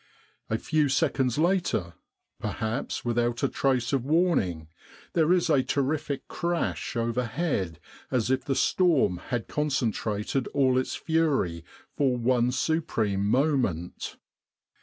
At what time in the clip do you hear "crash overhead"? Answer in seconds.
6.27-7.79